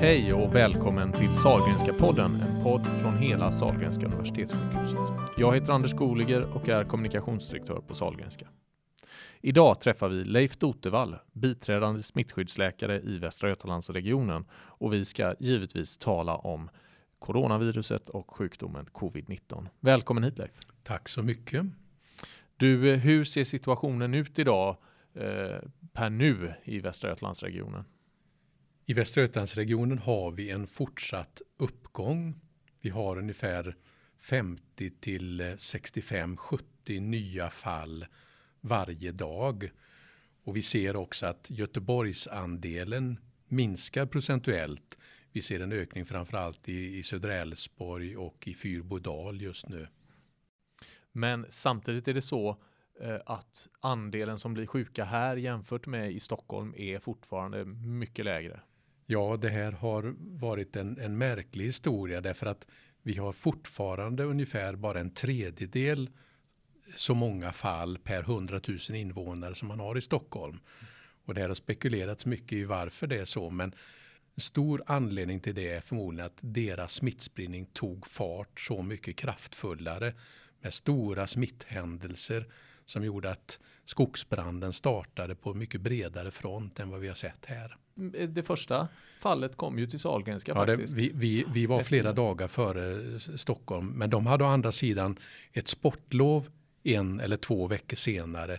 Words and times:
Hej 0.00 0.32
och 0.32 0.54
välkommen 0.54 1.12
till 1.12 1.34
Sahlgrenska 1.34 1.92
podden, 1.92 2.34
en 2.34 2.62
podd 2.62 2.86
från 2.86 3.16
hela 3.16 3.52
Sahlgrenska 3.52 4.06
Universitetssjukhuset. 4.06 4.98
Jag 5.36 5.54
heter 5.54 5.72
Anders 5.72 5.94
Goliger 5.94 6.56
och 6.56 6.68
är 6.68 6.84
kommunikationsdirektör 6.84 7.80
på 7.80 7.94
Sahlgrenska. 7.94 8.48
Idag 9.40 9.80
träffar 9.80 10.08
vi 10.08 10.24
Leif 10.24 10.56
Dotevall, 10.56 11.16
biträdande 11.32 12.02
smittskyddsläkare 12.02 13.00
i 13.00 13.18
Västra 13.18 13.48
Götalandsregionen 13.48 14.44
och 14.52 14.92
vi 14.92 15.04
ska 15.04 15.34
givetvis 15.40 15.98
tala 15.98 16.36
om 16.36 16.70
coronaviruset 17.18 18.08
och 18.08 18.34
sjukdomen 18.34 18.86
covid-19. 18.86 19.66
Välkommen 19.80 20.24
hit 20.24 20.38
Leif. 20.38 20.60
Tack 20.82 21.08
så 21.08 21.22
mycket. 21.22 21.66
Du, 22.56 22.94
hur 22.94 23.24
ser 23.24 23.44
situationen 23.44 24.14
ut 24.14 24.38
idag 24.38 24.76
eh, 25.14 25.58
per 25.92 26.10
nu 26.10 26.54
i 26.64 26.78
Västra 26.78 27.10
Götalandsregionen? 27.10 27.84
I 28.90 28.94
Västra 28.94 29.22
Götalandsregionen 29.22 29.98
har 29.98 30.30
vi 30.30 30.50
en 30.50 30.66
fortsatt 30.66 31.42
uppgång. 31.56 32.40
Vi 32.80 32.90
har 32.90 33.18
ungefär 33.18 33.76
50 34.18 34.90
till 34.90 35.40
eh, 35.40 35.44
65-70 35.44 37.00
nya 37.00 37.50
fall 37.50 38.06
varje 38.60 39.12
dag. 39.12 39.70
Och 40.44 40.56
vi 40.56 40.62
ser 40.62 40.96
också 40.96 41.26
att 41.26 41.50
Göteborgsandelen 41.50 43.18
minskar 43.48 44.06
procentuellt. 44.06 44.98
Vi 45.32 45.42
ser 45.42 45.60
en 45.60 45.72
ökning 45.72 46.06
framförallt 46.06 46.68
i, 46.68 46.98
i 46.98 47.02
södra 47.02 47.34
Älvsborg 47.34 48.16
och 48.16 48.48
i 48.48 48.54
Fyrbodal 48.54 49.42
just 49.42 49.68
nu. 49.68 49.88
Men 51.12 51.46
samtidigt 51.48 52.08
är 52.08 52.14
det 52.14 52.22
så 52.22 52.62
eh, 53.00 53.18
att 53.26 53.68
andelen 53.80 54.38
som 54.38 54.54
blir 54.54 54.66
sjuka 54.66 55.04
här 55.04 55.36
jämfört 55.36 55.86
med 55.86 56.12
i 56.12 56.20
Stockholm 56.20 56.74
är 56.76 56.98
fortfarande 56.98 57.64
mycket 57.64 58.24
lägre. 58.24 58.60
Ja, 59.10 59.36
det 59.36 59.48
här 59.48 59.72
har 59.72 60.14
varit 60.18 60.76
en, 60.76 60.98
en 60.98 61.18
märklig 61.18 61.64
historia 61.64 62.20
därför 62.20 62.46
att 62.46 62.66
vi 63.02 63.14
har 63.14 63.32
fortfarande 63.32 64.24
ungefär 64.24 64.76
bara 64.76 65.00
en 65.00 65.10
tredjedel 65.10 66.10
så 66.96 67.14
många 67.14 67.52
fall 67.52 67.98
per 67.98 68.20
100 68.20 68.60
000 68.68 68.78
invånare 68.90 69.54
som 69.54 69.68
man 69.68 69.80
har 69.80 69.98
i 69.98 70.00
Stockholm. 70.00 70.60
Och 71.24 71.34
det 71.34 71.40
här 71.40 71.48
har 71.48 71.54
spekulerats 71.54 72.26
mycket 72.26 72.52
i 72.52 72.64
varför 72.64 73.06
det 73.06 73.18
är 73.18 73.24
så, 73.24 73.50
men 73.50 73.74
en 74.34 74.40
stor 74.40 74.82
anledning 74.86 75.40
till 75.40 75.54
det 75.54 75.72
är 75.72 75.80
förmodligen 75.80 76.26
att 76.26 76.38
deras 76.40 76.92
smittspridning 76.92 77.66
tog 77.66 78.06
fart 78.06 78.60
så 78.60 78.82
mycket 78.82 79.16
kraftfullare 79.16 80.14
med 80.60 80.74
stora 80.74 81.26
smitthändelser 81.26 82.46
som 82.84 83.04
gjorde 83.04 83.30
att 83.30 83.60
skogsbranden 83.84 84.72
startade 84.72 85.34
på 85.34 85.54
mycket 85.54 85.80
bredare 85.80 86.30
front 86.30 86.80
än 86.80 86.90
vad 86.90 87.00
vi 87.00 87.08
har 87.08 87.14
sett 87.14 87.46
här. 87.46 87.76
Det 88.28 88.42
första 88.42 88.88
fallet 89.18 89.56
kom 89.56 89.78
ju 89.78 89.86
till 89.86 90.00
Sahlgrenska 90.00 90.52
ja, 90.52 90.66
faktiskt. 90.66 90.96
Det, 90.96 91.02
vi, 91.02 91.12
vi, 91.14 91.44
vi 91.52 91.66
var 91.66 91.82
flera 91.82 92.12
dagar 92.12 92.48
före 92.48 93.20
Stockholm, 93.38 93.86
men 93.86 94.10
de 94.10 94.26
hade 94.26 94.44
å 94.44 94.46
andra 94.46 94.72
sidan 94.72 95.18
ett 95.52 95.68
sportlov 95.68 96.48
en 96.82 97.20
eller 97.20 97.36
två 97.36 97.66
veckor 97.66 97.96
senare 97.96 98.58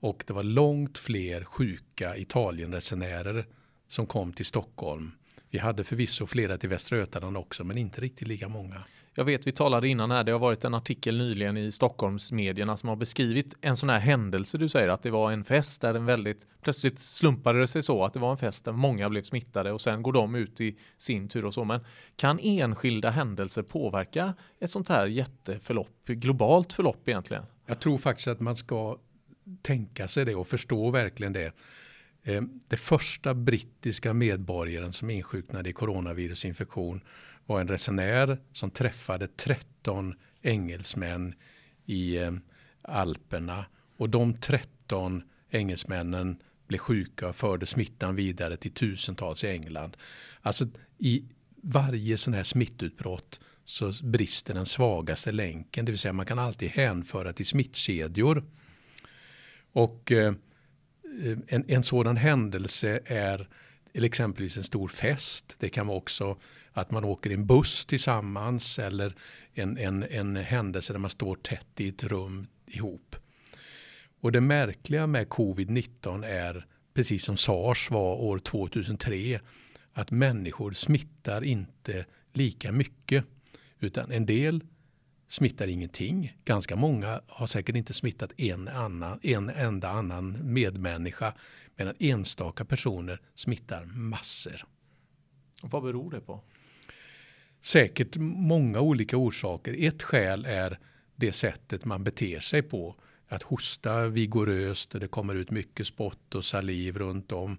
och 0.00 0.24
det 0.26 0.32
var 0.32 0.42
långt 0.42 0.98
fler 0.98 1.44
sjuka 1.44 2.16
Italienresenärer 2.16 3.46
som 3.88 4.06
kom 4.06 4.32
till 4.32 4.46
Stockholm. 4.46 5.12
Vi 5.50 5.58
hade 5.58 5.84
förvisso 5.84 6.26
flera 6.26 6.58
till 6.58 6.68
Västra 6.68 6.98
Götaland 6.98 7.36
också, 7.36 7.64
men 7.64 7.78
inte 7.78 8.00
riktigt 8.00 8.28
lika 8.28 8.48
många. 8.48 8.84
Jag 9.18 9.24
vet, 9.24 9.46
vi 9.46 9.52
talade 9.52 9.88
innan 9.88 10.10
här, 10.10 10.24
det 10.24 10.32
har 10.32 10.38
varit 10.38 10.64
en 10.64 10.74
artikel 10.74 11.18
nyligen 11.18 11.56
i 11.56 11.72
Stockholmsmedierna 11.72 12.76
som 12.76 12.88
har 12.88 12.96
beskrivit 12.96 13.54
en 13.60 13.76
sån 13.76 13.88
här 13.88 13.98
händelse 13.98 14.58
du 14.58 14.68
säger 14.68 14.88
att 14.88 15.02
det 15.02 15.10
var 15.10 15.32
en 15.32 15.44
fest 15.44 15.80
där 15.80 15.94
en 15.94 16.06
väldigt 16.06 16.46
plötsligt 16.62 16.98
slumpade 16.98 17.60
det 17.60 17.68
sig 17.68 17.82
så 17.82 18.04
att 18.04 18.12
det 18.12 18.18
var 18.18 18.30
en 18.30 18.36
fest 18.36 18.64
där 18.64 18.72
många 18.72 19.08
blev 19.08 19.22
smittade 19.22 19.72
och 19.72 19.80
sen 19.80 20.02
går 20.02 20.12
de 20.12 20.34
ut 20.34 20.60
i 20.60 20.76
sin 20.96 21.28
tur 21.28 21.44
och 21.44 21.54
så. 21.54 21.64
Men 21.64 21.80
kan 22.16 22.38
enskilda 22.42 23.10
händelser 23.10 23.62
påverka 23.62 24.34
ett 24.60 24.70
sånt 24.70 24.88
här 24.88 25.06
jätteförlopp, 25.06 26.06
globalt 26.06 26.72
förlopp 26.72 27.08
egentligen? 27.08 27.44
Jag 27.66 27.80
tror 27.80 27.98
faktiskt 27.98 28.28
att 28.28 28.40
man 28.40 28.56
ska 28.56 28.98
tänka 29.62 30.08
sig 30.08 30.24
det 30.24 30.34
och 30.34 30.48
förstå 30.48 30.90
verkligen 30.90 31.32
det. 31.32 31.52
Eh, 32.22 32.42
det 32.68 32.76
första 32.76 33.34
brittiska 33.34 34.12
medborgaren 34.12 34.92
som 34.92 35.10
insjuknade 35.10 35.70
i 35.70 35.72
coronavirusinfektion 35.72 37.00
var 37.46 37.60
en 37.60 37.68
resenär 37.68 38.38
som 38.52 38.70
träffade 38.70 39.26
13 39.26 40.14
engelsmän 40.42 41.34
i 41.86 42.16
eh, 42.16 42.32
Alperna 42.82 43.64
och 43.96 44.10
de 44.10 44.34
13 44.34 45.22
engelsmännen 45.50 46.36
blev 46.66 46.78
sjuka 46.78 47.28
och 47.28 47.36
förde 47.36 47.66
smittan 47.66 48.16
vidare 48.16 48.56
till 48.56 48.70
tusentals 48.70 49.44
i 49.44 49.48
England. 49.48 49.96
Alltså 50.42 50.64
i 50.98 51.24
varje 51.62 52.18
sån 52.18 52.34
här 52.34 52.42
smittutbrott 52.42 53.40
så 53.64 53.92
brister 54.02 54.54
den 54.54 54.66
svagaste 54.66 55.32
länken, 55.32 55.84
det 55.84 55.92
vill 55.92 55.98
säga 55.98 56.12
man 56.12 56.26
kan 56.26 56.38
alltid 56.38 56.68
hänföra 56.68 57.32
till 57.32 57.46
smittkedjor. 57.46 58.44
Och 59.72 60.12
eh, 60.12 60.34
eh 61.24 61.38
en, 61.48 61.64
en 61.68 61.82
sådan 61.82 62.16
händelse 62.16 63.00
är 63.04 63.48
eller 63.96 64.06
exempelvis 64.06 64.56
en 64.56 64.64
stor 64.64 64.88
fest. 64.88 65.56
Det 65.58 65.68
kan 65.68 65.86
vara 65.86 65.96
också 65.96 66.38
att 66.72 66.90
man 66.90 67.04
åker 67.04 67.30
i 67.30 67.34
en 67.34 67.46
buss 67.46 67.86
tillsammans 67.86 68.78
eller 68.78 69.14
en, 69.54 69.78
en, 69.78 70.02
en 70.02 70.36
händelse 70.36 70.92
där 70.92 71.00
man 71.00 71.10
står 71.10 71.36
tätt 71.36 71.80
i 71.80 71.88
ett 71.88 72.04
rum 72.04 72.46
ihop. 72.66 73.16
Och 74.20 74.32
det 74.32 74.40
märkliga 74.40 75.06
med 75.06 75.28
covid-19 75.28 76.24
är, 76.26 76.66
precis 76.94 77.24
som 77.24 77.36
sars 77.36 77.90
var 77.90 78.14
år 78.14 78.38
2003, 78.38 79.40
att 79.92 80.10
människor 80.10 80.72
smittar 80.72 81.44
inte 81.44 82.04
lika 82.32 82.72
mycket. 82.72 83.24
Utan 83.80 84.10
en 84.10 84.26
del 84.26 84.64
smittar 85.28 85.68
ingenting. 85.68 86.36
Ganska 86.44 86.76
många 86.76 87.20
har 87.26 87.46
säkert 87.46 87.74
inte 87.76 87.92
smittat 87.92 88.32
en, 88.36 88.68
annan, 88.68 89.20
en 89.22 89.48
enda 89.48 89.88
annan 89.88 90.52
medmänniska. 90.52 91.34
Medan 91.76 91.94
enstaka 91.98 92.64
personer 92.64 93.20
smittar 93.34 93.84
massor. 93.84 94.64
Och 95.62 95.70
vad 95.70 95.82
beror 95.82 96.10
det 96.10 96.20
på? 96.20 96.40
Säkert 97.60 98.16
många 98.16 98.80
olika 98.80 99.16
orsaker. 99.16 99.76
Ett 99.78 100.02
skäl 100.02 100.44
är 100.44 100.78
det 101.16 101.32
sättet 101.32 101.84
man 101.84 102.04
beter 102.04 102.40
sig 102.40 102.62
på. 102.62 102.96
Att 103.28 103.42
hosta 103.42 104.08
vigoröst 104.08 104.94
och 104.94 105.00
det 105.00 105.08
kommer 105.08 105.34
ut 105.34 105.50
mycket 105.50 105.86
spott 105.86 106.34
och 106.34 106.44
saliv 106.44 106.98
runt 106.98 107.32
om. 107.32 107.58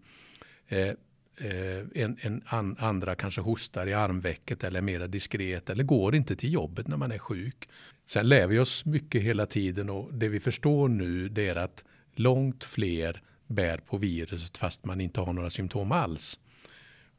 Eh, 0.67 0.91
eh, 1.37 2.03
en, 2.03 2.17
en 2.21 2.41
an, 2.45 2.75
andra 2.79 3.15
kanske 3.15 3.41
hostar 3.41 3.87
i 3.87 3.93
armvecket 3.93 4.63
eller 4.63 4.77
är 4.77 4.83
mera 4.83 5.07
diskret 5.07 5.69
eller 5.69 5.83
går 5.83 6.15
inte 6.15 6.35
till 6.35 6.53
jobbet 6.53 6.87
när 6.87 6.97
man 6.97 7.11
är 7.11 7.17
sjuk. 7.17 7.67
Sen 8.05 8.29
lär 8.29 8.47
vi 8.47 8.59
oss 8.59 8.85
mycket 8.85 9.21
hela 9.21 9.45
tiden 9.45 9.89
och 9.89 10.13
det 10.13 10.27
vi 10.27 10.39
förstår 10.39 10.87
nu 10.87 11.29
det 11.29 11.47
är 11.47 11.55
att 11.55 11.83
långt 12.15 12.63
fler 12.63 13.21
bär 13.47 13.77
på 13.77 13.97
viruset 13.97 14.57
fast 14.57 14.85
man 14.85 15.01
inte 15.01 15.21
har 15.21 15.33
några 15.33 15.49
symptom 15.49 15.91
alls. 15.91 16.39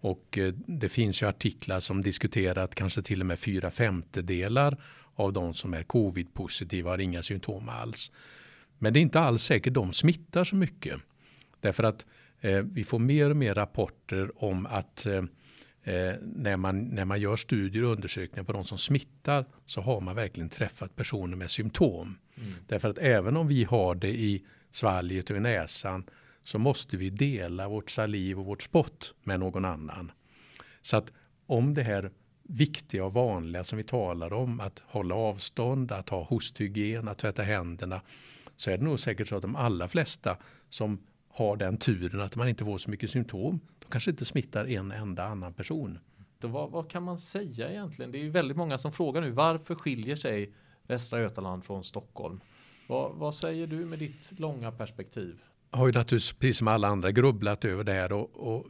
Och 0.01 0.39
eh, 0.39 0.55
det 0.67 0.89
finns 0.89 1.23
ju 1.23 1.28
artiklar 1.28 1.81
som 1.81 2.03
diskuterar 2.03 2.65
att 2.65 2.75
kanske 2.75 3.03
till 3.03 3.21
och 3.21 3.27
med 3.27 3.39
fyra 3.39 3.71
femtedelar 3.71 4.77
av 5.15 5.33
de 5.33 5.55
som 5.55 5.75
är 5.75 5.83
covid-positiva 5.83 6.91
har 6.91 6.99
inga 6.99 7.23
symptom 7.23 7.69
alls. 7.69 8.12
Men 8.78 8.93
det 8.93 8.99
är 8.99 9.03
inte 9.03 9.21
alls 9.21 9.43
säkert 9.43 9.75
de 9.75 9.93
smittar 9.93 10.45
så 10.45 10.57
mycket. 10.57 11.01
Därför 11.61 11.84
att 11.84 12.07
vi 12.62 12.84
får 12.84 12.99
mer 12.99 13.31
och 13.31 13.37
mer 13.37 13.54
rapporter 13.54 14.44
om 14.44 14.66
att 14.66 15.06
eh, 15.06 15.22
eh, 15.82 16.15
när, 16.22 16.56
man, 16.56 16.81
när 16.81 17.04
man 17.04 17.21
gör 17.21 17.37
studier 17.37 17.84
och 17.84 17.93
undersökningar 17.93 18.44
på 18.44 18.53
de 18.53 18.65
som 18.65 18.78
smittar 18.78 19.44
så 19.66 19.81
har 19.81 20.00
man 20.00 20.16
verkligen 20.16 20.48
träffat 20.48 20.97
personer 20.97 21.37
med 21.37 21.50
symptom. 21.50 22.19
Mm. 22.37 22.54
Därför 22.66 22.88
att 22.88 22.98
även 22.98 23.37
om 23.37 23.48
vi 23.48 23.65
har 23.65 23.94
det 23.94 24.10
i 24.10 24.44
svalget 24.71 25.31
och 25.31 25.37
i 25.37 25.41
näsan 25.41 26.04
så 26.44 26.59
måste 26.59 26.97
vi 26.97 27.10
dela 27.10 27.68
vårt 27.68 27.91
saliv 27.91 28.39
och 28.39 28.47
vårt 28.47 28.63
spott 28.63 29.15
med 29.22 29.41
någon 29.41 29.65
annan. 29.65 30.13
Så 30.83 30.97
att 30.97 31.13
om 31.47 31.74
det 31.74 31.83
här 31.83 32.10
viktiga 32.42 33.04
och 33.04 33.13
vanliga 33.13 33.65
som 33.65 33.78
vi 33.78 33.84
talar 33.84 34.33
om, 34.33 34.60
att 34.60 34.83
hålla 34.86 35.15
avstånd, 35.15 35.92
att 35.92 36.09
ha 36.09 36.22
hosthygien, 36.22 37.09
att 37.09 37.18
tvätta 37.18 37.42
händerna, 37.42 38.01
så 38.57 38.71
är 38.71 38.78
det 38.78 38.84
nog 38.84 39.01
säkert 39.01 39.28
så 39.28 39.36
att 39.36 39.42
de 39.42 39.57
allra 39.57 39.89
flesta 39.89 40.36
som 40.71 40.98
har 41.39 41.57
den 41.57 41.77
turen 41.77 42.21
att 42.21 42.37
man 42.37 42.49
inte 42.49 42.65
får 42.65 42.79
så 42.79 42.91
mycket 42.91 43.11
symptom, 43.11 43.61
de 43.79 43.87
kanske 43.91 44.11
inte 44.11 44.25
smittar 44.25 44.71
en 44.71 44.93
enda 44.93 45.25
annan 45.25 45.53
person. 45.53 45.99
Vad, 46.41 46.71
vad, 46.71 46.91
kan 46.91 47.03
man 47.03 47.19
säga 47.19 47.71
egentligen? 47.71 48.13
Det 48.13 48.19
är 48.19 48.23
ju 48.23 48.31
väldigt 48.31 48.57
många 48.57 48.79
som 48.79 48.93
frågar 48.93 49.21
nu, 49.21 49.31
varför 49.31 49.75
skiljer 49.75 50.17
sig 50.17 50.53
Västra 50.87 51.21
Götaland 51.21 51.65
från 51.65 51.85
Stockholm? 51.85 52.41
Vad, 52.87 53.15
vad 53.15 53.35
säger 53.35 53.67
du 53.67 53.87
med 53.87 53.99
ditt 53.99 54.33
långa 54.39 54.73
perspektiv? 54.73 55.39
har 55.71 55.87
ju 55.87 55.93
naturligtvis 55.93 56.33
precis 56.33 56.59
som 56.59 56.69
alla 56.69 56.89
andra 56.89 57.13
grubblat 57.13 57.65
över 57.65 57.85
det 57.85 57.93
här 57.93 58.13
och, 58.13 58.37
och 58.37 58.67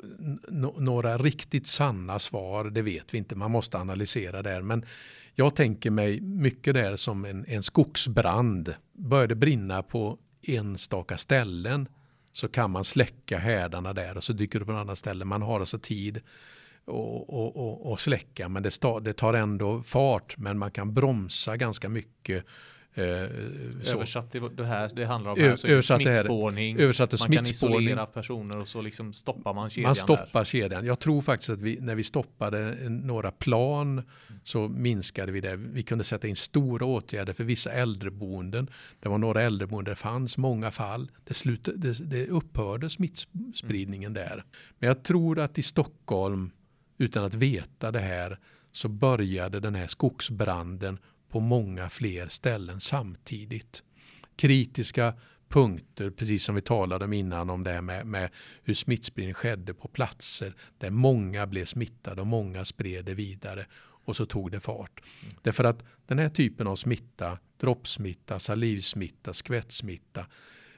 några 0.78 1.18
riktigt 1.18 1.66
sanna 1.66 2.18
svar 2.18 2.64
det 2.64 2.82
vet 2.82 3.14
vi 3.14 3.18
inte. 3.18 3.36
Man 3.36 3.50
måste 3.50 3.78
analysera 3.78 4.42
det 4.42 4.50
här. 4.50 4.62
Men 4.62 4.84
jag 5.34 5.56
tänker 5.56 5.90
mig 5.90 6.20
mycket 6.20 6.74
där 6.74 6.96
som 6.96 7.24
en, 7.24 7.44
en 7.48 7.62
skogsbrand. 7.62 8.74
Börjar 8.92 9.26
det 9.26 9.34
brinna 9.34 9.82
på 9.82 10.18
enstaka 10.42 11.16
ställen 11.16 11.88
så 12.32 12.48
kan 12.48 12.70
man 12.70 12.84
släcka 12.84 13.38
härdarna 13.38 13.92
där 13.92 14.16
och 14.16 14.24
så 14.24 14.32
dyker 14.32 14.58
det 14.58 14.64
på 14.64 14.72
en 14.72 14.78
annan 14.78 14.96
ställe. 14.96 15.24
Man 15.24 15.42
har 15.42 15.60
alltså 15.60 15.78
tid 15.78 16.20
och, 16.84 17.30
och, 17.30 17.56
och, 17.56 17.92
och 17.92 18.00
släcka 18.00 18.48
men 18.48 18.62
det, 18.62 18.70
sta, 18.70 19.00
det 19.00 19.12
tar 19.12 19.34
ändå 19.34 19.82
fart 19.82 20.34
men 20.38 20.58
man 20.58 20.70
kan 20.70 20.94
bromsa 20.94 21.56
ganska 21.56 21.88
mycket 21.88 22.44
Eh, 22.98 23.94
översatt 23.94 24.30
till 24.30 24.42
det 24.56 24.64
här 24.64 24.90
det 24.94 25.04
handlar 25.04 25.30
om 25.30 25.40
här, 25.40 25.56
så 25.56 25.66
översatt 25.66 26.02
smittspårning. 26.02 26.78
Översatt 26.78 27.12
man 27.12 27.18
smittspårning. 27.18 27.76
kan 27.76 27.82
isolera 27.82 28.06
personer 28.06 28.60
och 28.60 28.68
så 28.68 28.82
liksom 28.82 29.12
stoppar 29.12 29.54
man 29.54 29.70
kedjan. 29.70 29.88
Man 29.88 29.94
stoppar 29.94 30.40
där. 30.40 30.44
kedjan. 30.44 30.86
Jag 30.86 30.98
tror 30.98 31.20
faktiskt 31.20 31.50
att 31.50 31.58
vi, 31.58 31.78
när 31.80 31.94
vi 31.94 32.04
stoppade 32.04 32.88
några 32.88 33.30
plan 33.30 34.02
så 34.44 34.68
minskade 34.68 35.32
vi 35.32 35.40
det. 35.40 35.56
Vi 35.56 35.82
kunde 35.82 36.04
sätta 36.04 36.28
in 36.28 36.36
stora 36.36 36.86
åtgärder 36.86 37.32
för 37.32 37.44
vissa 37.44 37.72
äldreboenden. 37.72 38.70
Det 39.00 39.08
var 39.08 39.18
några 39.18 39.42
äldreboenden, 39.42 39.92
det 39.92 39.96
fanns 39.96 40.36
många 40.36 40.70
fall. 40.70 41.10
Det, 41.24 41.34
slutade, 41.34 41.76
det, 41.76 42.04
det 42.04 42.26
upphörde 42.26 42.90
smittspridningen 42.90 44.16
mm. 44.16 44.28
där. 44.28 44.44
Men 44.78 44.88
jag 44.88 45.02
tror 45.02 45.38
att 45.38 45.58
i 45.58 45.62
Stockholm, 45.62 46.50
utan 46.98 47.24
att 47.24 47.34
veta 47.34 47.92
det 47.92 48.00
här, 48.00 48.38
så 48.72 48.88
började 48.88 49.60
den 49.60 49.74
här 49.74 49.86
skogsbranden 49.86 50.98
på 51.28 51.40
många 51.40 51.90
fler 51.90 52.28
ställen 52.28 52.80
samtidigt. 52.80 53.82
Kritiska 54.36 55.14
punkter, 55.48 56.10
precis 56.10 56.44
som 56.44 56.54
vi 56.54 56.60
talade 56.60 57.04
om 57.04 57.12
innan 57.12 57.50
om 57.50 57.64
det 57.64 57.72
här 57.72 57.80
med, 57.80 58.06
med 58.06 58.30
hur 58.62 58.74
smittspridning 58.74 59.34
skedde 59.34 59.74
på 59.74 59.88
platser 59.88 60.54
där 60.78 60.90
många 60.90 61.46
blev 61.46 61.64
smittade 61.64 62.20
och 62.20 62.26
många 62.26 62.64
spred 62.64 63.04
det 63.04 63.14
vidare 63.14 63.66
och 64.08 64.16
så 64.16 64.26
tog 64.26 64.50
det 64.50 64.60
fart. 64.60 65.00
Mm. 65.22 65.34
Därför 65.42 65.64
att 65.64 65.84
den 66.06 66.18
här 66.18 66.28
typen 66.28 66.66
av 66.66 66.76
smitta, 66.76 67.38
droppsmitta, 67.56 68.38
salivsmitta, 68.38 69.32
skvättsmitta, 69.32 70.26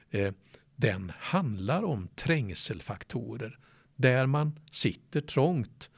eh, 0.09 0.33
den 0.75 1.11
handlar 1.19 1.83
om 1.83 2.07
trängselfaktorer. 2.15 3.59
Där 3.95 4.25
man 4.25 4.59
sitter 4.71 5.21
trångt, 5.21 5.89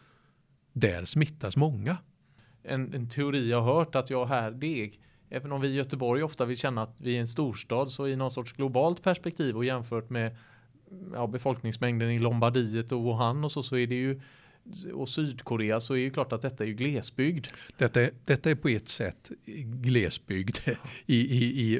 där 0.74 1.06
smittas 1.06 1.58
många 1.58 1.98
en, 2.64 2.94
en 2.94 3.10
teori 3.10 3.50
jag 3.50 3.62
har 3.62 3.74
hört 3.74 3.96
att 3.96 4.10
jag 4.10 4.26
här, 4.26 4.52
det 4.52 4.84
är, 4.84 4.92
även 5.30 5.52
om 5.52 5.62
vi 5.62 5.68
i 5.68 5.74
Göteborg 5.74 6.24
ofta 6.24 6.46
vill 6.46 6.58
känna 6.58 6.84
att 6.84 7.02
vi 7.02 7.16
är 7.16 7.20
en 7.20 7.28
storstad 7.28 7.92
så 7.92 8.08
i 8.08 8.16
någon 8.16 8.32
sorts 8.32 8.54
globalt 8.54 9.04
perspektiv 9.04 9.58
och 9.58 9.66
jämfört 9.66 10.10
med 10.10 10.36
ja, 11.14 11.28
befolkningsmängden 11.28 12.12
i 12.12 12.20
Lombardiet 12.20 12.92
och 12.92 13.04
Wuhan 13.04 13.44
och 13.44 13.52
så, 13.52 13.64
så 13.64 13.78
är 13.78 13.88
det 13.88 13.96
ju 13.96 14.22
och 14.94 15.10
Sydkorea 15.10 15.80
så 15.80 15.96
är 15.96 16.04
det 16.04 16.10
klart 16.10 16.34
att 16.34 16.42
detta 16.42 16.64
är 16.64 16.68
ju 16.68 16.74
glesbygd. 16.74 17.48
Detta 17.78 18.02
är, 18.02 18.12
detta 18.26 18.52
är 18.52 18.56
på 18.56 18.70
ett 18.70 18.88
sätt 18.88 19.32
glesbygd. 19.66 20.58
I, 21.06 21.16
i, 21.16 21.44
i, 21.44 21.76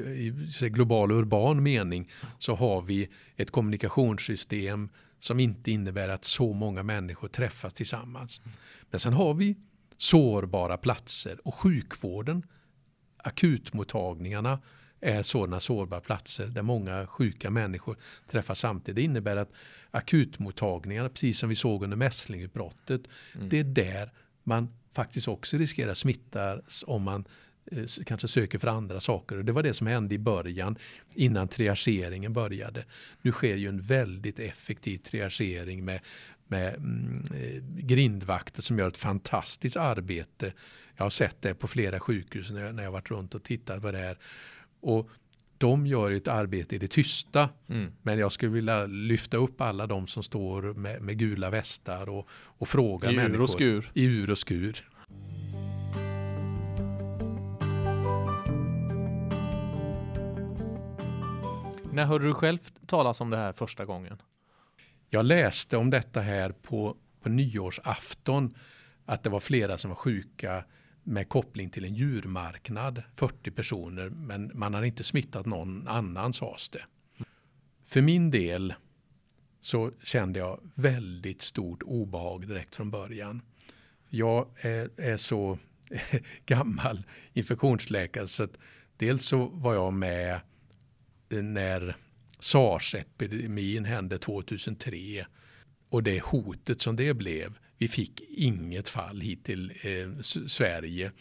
i 0.62 0.68
global 0.68 1.12
urban 1.12 1.62
mening 1.62 2.10
så 2.38 2.54
har 2.54 2.82
vi 2.82 3.08
ett 3.36 3.50
kommunikationssystem 3.50 4.88
som 5.18 5.40
inte 5.40 5.70
innebär 5.70 6.08
att 6.08 6.24
så 6.24 6.52
många 6.52 6.82
människor 6.82 7.28
träffas 7.28 7.74
tillsammans. 7.74 8.40
Men 8.90 9.00
sen 9.00 9.12
har 9.12 9.34
vi 9.34 9.56
sårbara 9.96 10.76
platser 10.76 11.38
och 11.44 11.54
sjukvården, 11.54 12.42
akutmottagningarna 13.16 14.58
är 15.00 15.22
sådana 15.22 15.60
sårbara 15.60 16.00
platser 16.00 16.46
där 16.46 16.62
många 16.62 17.06
sjuka 17.06 17.50
människor 17.50 17.96
träffas 18.30 18.58
samtidigt. 18.58 18.96
Det 18.96 19.02
innebär 19.02 19.36
att 19.36 19.52
akutmottagningarna, 19.90 21.08
precis 21.08 21.38
som 21.38 21.48
vi 21.48 21.56
såg 21.56 21.82
under 21.84 21.96
mässlingutbrottet, 21.96 23.02
mm. 23.34 23.48
det 23.48 23.58
är 23.58 23.64
där 23.64 24.10
man 24.42 24.68
faktiskt 24.92 25.28
också 25.28 25.56
riskerar 25.56 25.94
smittas 25.94 26.84
om 26.86 27.02
man 27.02 27.24
eh, 27.72 27.84
kanske 28.06 28.28
söker 28.28 28.58
för 28.58 28.68
andra 28.68 29.00
saker. 29.00 29.38
Och 29.38 29.44
det 29.44 29.52
var 29.52 29.62
det 29.62 29.74
som 29.74 29.86
hände 29.86 30.14
i 30.14 30.18
början 30.18 30.78
innan 31.14 31.48
triageringen 31.48 32.32
började. 32.32 32.84
Nu 33.22 33.32
sker 33.32 33.56
ju 33.56 33.68
en 33.68 33.80
väldigt 33.80 34.38
effektiv 34.38 34.98
triagering 34.98 35.84
med 35.84 36.00
med 36.46 36.74
mm, 36.74 37.24
eh, 37.34 37.62
grindvakter 37.84 38.62
som 38.62 38.78
gör 38.78 38.88
ett 38.88 38.96
fantastiskt 38.96 39.76
arbete. 39.76 40.52
Jag 40.96 41.04
har 41.04 41.10
sett 41.10 41.42
det 41.42 41.54
på 41.54 41.68
flera 41.68 42.00
sjukhus 42.00 42.50
när 42.50 42.64
jag, 42.64 42.74
när 42.74 42.82
jag 42.82 42.92
varit 42.92 43.10
runt 43.10 43.34
och 43.34 43.42
tittat 43.42 43.82
på 43.82 43.92
det 43.92 43.98
här. 43.98 44.18
Och 44.80 45.10
de 45.58 45.86
gör 45.86 46.10
ett 46.10 46.28
arbete 46.28 46.76
i 46.76 46.78
det 46.78 46.88
tysta. 46.88 47.48
Mm. 47.68 47.92
Men 48.02 48.18
jag 48.18 48.32
skulle 48.32 48.52
vilja 48.52 48.86
lyfta 48.86 49.36
upp 49.36 49.60
alla 49.60 49.86
de 49.86 50.06
som 50.06 50.22
står 50.22 50.62
med, 50.62 51.02
med 51.02 51.18
gula 51.18 51.50
västar 51.50 52.08
och, 52.08 52.28
och 52.30 52.68
fråga 52.68 53.10
I 53.10 53.16
människor. 53.16 53.36
Ur 53.36 53.42
och 53.42 53.50
skur. 53.50 53.90
I 53.94 54.04
ur 54.04 54.30
och 54.30 54.38
skur. 54.38 54.88
När 61.92 62.04
hörde 62.04 62.26
du 62.26 62.34
själv 62.34 62.58
talas 62.86 63.20
om 63.20 63.30
det 63.30 63.36
här 63.36 63.52
första 63.52 63.84
gången? 63.84 64.18
Jag 65.14 65.26
läste 65.26 65.76
om 65.76 65.90
detta 65.90 66.20
här 66.20 66.50
på, 66.50 66.96
på 67.22 67.28
nyårsafton 67.28 68.54
att 69.04 69.22
det 69.22 69.30
var 69.30 69.40
flera 69.40 69.78
som 69.78 69.90
var 69.90 69.96
sjuka 69.96 70.64
med 71.02 71.28
koppling 71.28 71.70
till 71.70 71.84
en 71.84 71.94
djurmarknad, 71.94 73.02
40 73.14 73.50
personer, 73.50 74.08
men 74.08 74.50
man 74.54 74.74
har 74.74 74.82
inte 74.82 75.04
smittat 75.04 75.46
någon 75.46 75.88
annan 75.88 76.32
sades 76.32 76.68
det. 76.68 76.84
För 77.84 78.00
min 78.02 78.30
del 78.30 78.74
så 79.60 79.90
kände 80.02 80.38
jag 80.38 80.60
väldigt 80.74 81.42
stort 81.42 81.82
obehag 81.82 82.48
direkt 82.48 82.74
från 82.74 82.90
början. 82.90 83.42
Jag 84.08 84.48
är, 84.56 84.90
är 84.96 85.16
så 85.16 85.58
gammal 86.46 87.02
infektionsläkare 87.32 88.26
så 88.26 88.42
att 88.42 88.58
dels 88.96 89.26
så 89.26 89.44
var 89.46 89.74
jag 89.74 89.92
med 89.92 90.40
när 91.28 91.96
sars-epidemin 92.44 93.84
hände 93.84 94.18
2003 94.18 95.26
och 95.88 96.02
det 96.02 96.22
hotet 96.22 96.80
som 96.80 96.96
det 96.96 97.14
blev. 97.14 97.58
Vi 97.78 97.88
fick 97.88 98.20
inget 98.28 98.88
fall 98.88 99.20
hit 99.20 99.44
till 99.44 99.70
eh, 99.70 100.20
Sverige, 100.46 101.12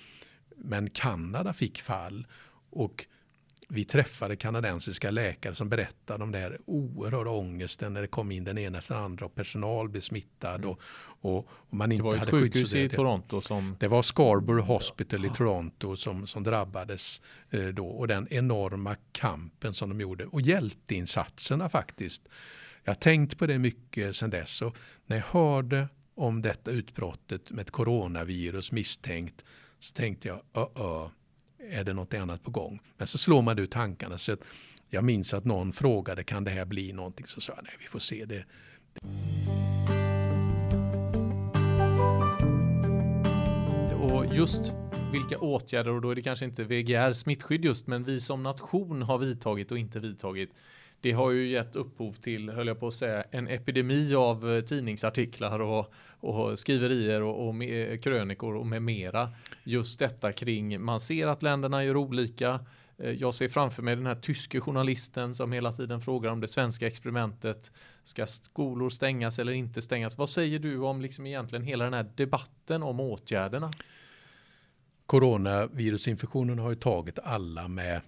men 0.56 0.90
Kanada 0.90 1.54
fick 1.54 1.82
fall 1.82 2.28
och 2.70 3.06
vi 3.74 3.86
träffade 3.86 4.36
kanadensiska 4.36 5.12
läkare 5.12 5.56
som 5.56 5.70
berättade 5.70 6.24
om 6.24 6.32
det 6.32 6.38
här 6.38 6.58
oerhörda 6.66 7.30
ångesten 7.30 7.94
när 7.94 8.02
det 8.02 8.08
kom 8.08 8.32
in 8.32 8.44
den 8.44 8.58
ena 8.58 8.78
efter 8.78 8.96
den 8.96 9.04
andra 9.04 9.26
och 9.26 9.36
personal 9.36 9.90
blev 9.90 10.02
smittad 10.02 10.56
mm. 10.56 10.70
och, 10.70 10.80
och, 11.22 11.50
man 11.70 11.92
inte 11.92 12.06
hade 12.06 12.18
Det 12.18 12.20
var 12.20 12.26
ett 12.26 12.32
sjukhus 12.32 12.76
i 12.76 12.90
Toronto 12.90 13.42
som... 13.42 13.76
Det 13.80 13.88
var 13.88 14.02
Scarborough 14.02 14.68
Hospital 14.68 15.26
i 15.26 15.30
Toronto 15.30 15.96
som, 15.96 16.28
som 16.28 16.44
drabbades 16.44 17.22
eh, 17.50 17.66
då 17.66 17.88
och 17.88 18.08
den 18.08 18.28
enorma 18.30 18.96
kampen 19.12 19.74
som 19.74 19.90
de 19.90 20.02
gjorde 20.02 20.26
och 20.26 20.42
hjälteinsatserna 20.42 21.70
faktiskt. 21.70 22.28
Jag 22.84 22.94
har 22.94 23.00
tänkt 23.00 23.38
på 23.38 23.46
det 23.46 23.60
mycket 23.60 24.16
sedan 24.16 24.30
dess 24.30 24.62
och 24.62 24.78
när 25.06 25.16
jag 25.16 25.24
hörde 25.24 25.88
om 26.16 26.42
detta 26.42 26.72
utbrottet 26.72 27.52
med 27.52 27.62
ett 27.62 27.72
coronavirus 27.72 28.72
misstänkt 28.72 29.46
så 29.80 29.94
tänkte 29.94 30.28
jag, 30.28 30.38
uh 30.38 30.64
-uh, 30.74 31.10
är 31.70 31.84
det 31.84 31.94
något 31.94 32.14
annat 32.14 32.44
på 32.44 32.52
gång? 32.52 32.80
Men 32.98 33.08
så 33.08 33.18
slår 33.18 33.42
man 33.42 33.60
ut 33.60 33.72
tankarna. 33.72 34.18
Så 34.18 34.34
att 34.34 34.46
jag 34.90 35.04
minns 35.04 35.34
att 35.34 35.46
någon 35.46 35.74
frågade, 35.74 36.24
kan 36.24 36.44
det 36.44 36.52
här 36.52 36.66
bli 36.66 36.94
någonting? 36.94 37.26
Så 37.28 37.42
sa 37.42 37.54
jag, 37.56 37.64
nej 37.64 37.74
vi 37.80 37.86
får 37.86 38.00
se 38.00 38.26
det. 38.26 38.46
Och 44.02 44.36
just 44.36 44.74
vilka 45.12 45.40
åtgärder, 45.40 45.92
och 45.92 46.02
då 46.02 46.10
är 46.10 46.16
det 46.16 46.22
kanske 46.22 46.46
inte 46.46 46.64
VGR 46.64 47.14
smittskydd 47.14 47.66
just, 47.66 47.88
men 47.88 48.04
vi 48.04 48.20
som 48.20 48.44
nation 48.44 49.02
har 49.02 49.18
vidtagit 49.18 49.72
och 49.72 49.78
inte 49.78 50.00
vidtagit. 50.00 50.50
Det 51.04 51.12
har 51.12 51.32
ju 51.32 51.48
gett 51.48 51.76
upphov 51.76 52.14
till, 52.14 52.50
höll 52.50 52.68
jag 52.68 52.80
på 52.80 52.88
att 52.88 52.94
säga, 52.94 53.24
en 53.32 53.48
epidemi 53.48 54.16
av 54.16 54.52
eh, 54.52 54.62
tidningsartiklar 54.62 55.60
och, 55.60 55.94
och 56.20 56.60
skriverier 56.60 57.22
och, 57.22 57.48
och 57.48 57.56
med, 57.56 58.04
krönikor 58.04 58.56
och 58.56 58.66
med 58.66 58.82
mera. 58.82 59.30
Just 59.64 60.00
detta 60.00 60.32
kring, 60.32 60.82
man 60.82 61.00
ser 61.00 61.28
att 61.28 61.44
länderna 61.44 61.84
gör 61.84 61.96
olika. 61.96 62.60
Eh, 62.98 63.12
jag 63.12 63.34
ser 63.34 63.48
framför 63.48 63.84
mig 63.84 63.96
den 63.96 64.06
här 64.06 64.16
tyske 64.16 64.60
journalisten 64.60 65.34
som 65.34 65.52
hela 65.52 65.72
tiden 65.72 66.02
frågar 66.02 66.32
om 66.32 66.40
det 66.40 66.48
svenska 66.48 66.88
experimentet. 66.88 67.72
Ska 68.04 68.28
skolor 68.28 68.90
stängas 68.90 69.40
eller 69.40 69.52
inte 69.52 69.82
stängas? 69.82 70.18
Vad 70.18 70.30
säger 70.30 70.60
du 70.60 70.80
om 70.80 71.02
liksom 71.02 71.26
egentligen 71.26 71.64
hela 71.64 71.84
den 71.84 71.94
här 71.94 72.12
debatten 72.16 72.84
om 72.84 73.00
åtgärderna? 73.00 73.72
Coronavirusinfektionen 75.06 76.60
har 76.60 76.70
ju 76.70 76.76
tagit 76.76 77.20
alla 77.20 77.68
med 77.68 78.02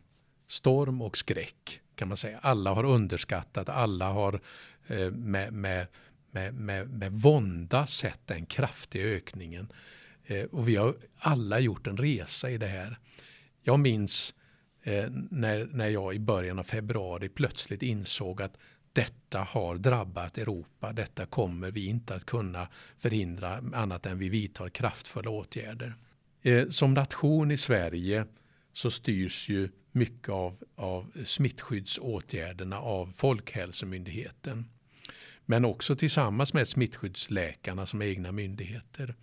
storm 0.48 1.02
och 1.02 1.18
skräck 1.18 1.82
kan 1.96 2.08
man 2.08 2.18
säga. 2.18 2.40
Alla 2.42 2.74
har 2.74 2.84
underskattat, 2.84 3.70
alla 3.70 4.12
har 4.12 4.42
eh, 4.88 5.12
med, 5.12 5.54
med, 5.54 5.88
med, 6.32 6.54
med, 6.54 6.90
med 6.90 7.12
vånda 7.12 7.88
sett 7.88 8.28
den 8.28 8.46
kraftiga 8.46 9.04
ökningen. 9.04 9.72
Eh, 10.25 10.44
och 10.44 10.68
vi 10.68 10.75
har 10.75 10.96
alla 11.18 11.60
gjort 11.60 11.88
en 11.88 11.98
resa 11.98 12.50
i 12.50 12.58
det 12.58 12.68
här. 12.68 13.00
Jag 13.64 13.80
minns 13.80 14.34
eh, 14.84 15.06
när, 15.32 15.66
när 15.66 15.90
jag 15.90 16.16
i 16.16 16.20
början 16.20 16.60
av 16.60 16.64
februari 16.64 17.30
plötsligt 17.30 17.84
insåg 17.84 18.42
att 18.42 18.58
detta 18.94 19.40
har 19.40 19.75
drabbat 19.75 20.38
Europa. 20.38 20.94
Detta 20.94 21.25
kommer 21.25 21.72
vi 21.72 21.86
inte 21.86 22.16
att 22.16 22.25
kunna 22.25 22.68
förhindra 22.98 23.62
annat 23.74 24.06
än 24.06 24.20
vi 24.20 24.30
vidtar 24.30 24.70
kraftfulla 24.70 25.30
åtgärder. 25.30 25.96
Eh, 26.42 26.68
som 26.68 26.94
nation 26.94 27.52
i 27.52 27.58
Sverige 27.58 28.25
så 28.75 28.91
styrs 28.91 29.50
ju 29.50 29.70
mycket 29.91 30.29
av, 30.29 30.63
av 30.75 31.12
smittskyddsåtgärderna 31.25 32.79
av 32.79 33.12
Folkhälsomyndigheten. 33.12 34.65
Men 35.46 35.65
också 35.65 35.96
tillsammans 35.96 36.53
med 36.53 36.67
smittskyddsläkarna 36.67 37.86
som 37.86 38.01
är 38.01 38.05
egna 38.05 38.32
myndigheter. 38.32 39.15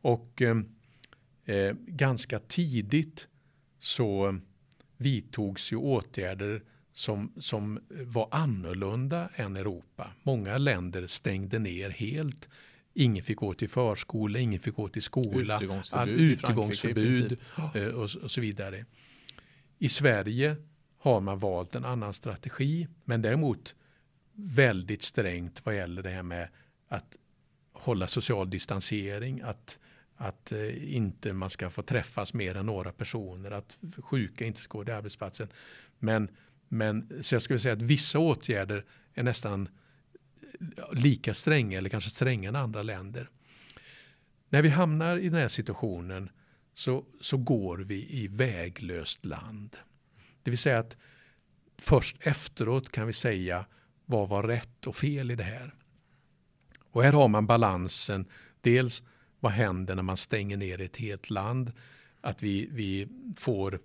Och 0.00 0.42
eh, 0.42 0.56
eh 1.44 1.74
ganska 1.86 2.38
tidigt 2.38 3.28
så 3.78 4.38
vidtogs 4.96 5.72
ju 5.72 5.76
åtgärder 5.76 6.62
som, 6.92 7.32
som 7.38 7.80
var 7.88 8.28
annorlunda 8.30 9.28
än 9.34 9.56
Europa. 9.56 10.12
Många 10.22 10.58
länder 10.58 11.06
stängde 11.06 11.58
ner 11.58 11.90
helt. 11.90 12.48
Ingen 12.98 13.24
fick 13.24 13.36
gå 13.36 13.54
till 13.54 13.68
förskola, 13.68 14.38
ingen 14.38 14.60
fick 14.60 14.74
gå 14.74 14.88
till 14.88 15.02
skola. 15.02 15.56
Utegångsförbud, 15.56 16.20
utegångsförbud 16.20 17.38
eh, 17.74 17.86
och, 17.86 18.02
och 18.22 18.30
så 18.30 18.40
vidare. 18.40 18.84
I 19.78 19.88
Sverige 19.88 20.56
har 20.98 21.20
man 21.20 21.38
valt 21.38 21.74
en 21.74 21.84
annan 21.84 22.12
strategi, 22.12 22.88
men 23.04 23.22
däremot 23.22 23.74
väldigt 24.32 25.02
strängt 25.02 25.60
vad 25.64 25.76
gäller 25.76 26.02
det 26.02 26.10
här 26.10 26.22
med 26.22 26.48
att 26.88 27.16
hålla 27.72 28.06
social 28.06 28.50
distansering, 28.50 29.40
att, 29.40 29.78
att 30.16 30.52
eh, 30.52 30.94
inte 30.94 31.32
man 31.32 31.50
ska 31.50 31.70
få 31.70 31.82
träffas 31.82 32.34
mer 32.34 32.56
än 32.56 32.66
några 32.66 32.92
personer, 32.92 33.50
att 33.50 33.76
sjuka 33.98 34.44
inte 34.44 34.60
ska 34.60 34.78
gå 34.78 34.84
till 34.84 34.94
arbetsplatsen. 34.94 35.48
Men, 35.98 36.28
men 36.68 37.22
så 37.22 37.34
jag 37.34 37.42
skulle 37.42 37.58
säga 37.58 37.74
att 37.74 37.82
vissa 37.82 38.18
åtgärder 38.18 38.84
är 39.14 39.22
nästan 39.22 39.68
lika 40.92 41.34
stränga 41.34 41.78
eller 41.78 41.90
kanske 41.90 42.10
strängare 42.10 42.48
än 42.48 42.56
andra 42.56 42.82
länder. 42.82 43.28
När 44.48 44.62
vi 44.62 44.68
hamnar 44.68 45.16
i 45.16 45.28
den 45.28 45.40
här 45.40 45.48
situationen 45.48 46.30
så, 46.74 47.04
så 47.20 47.36
går 47.36 47.78
vi 47.78 48.06
i 48.10 48.28
väglöst 48.28 49.24
land. 49.24 49.76
Det 50.42 50.50
vill 50.50 50.58
säga 50.58 50.78
att 50.78 50.96
först 51.78 52.16
efteråt 52.20 52.92
kan 52.92 53.06
vi 53.06 53.12
säga 53.12 53.66
vad 54.04 54.28
var 54.28 54.42
rätt 54.42 54.86
och 54.86 54.96
fel 54.96 55.30
i 55.30 55.34
det 55.34 55.44
här. 55.44 55.74
Och 56.90 57.02
här 57.02 57.12
har 57.12 57.28
man 57.28 57.46
balansen. 57.46 58.26
Dels 58.60 59.02
vad 59.40 59.52
händer 59.52 59.94
när 59.94 60.02
man 60.02 60.16
stänger 60.16 60.56
ner 60.56 60.80
ett 60.80 60.96
helt 60.96 61.30
land? 61.30 61.72
Att 62.20 62.42
vi, 62.42 62.68
vi 62.72 63.08
får 63.36 63.80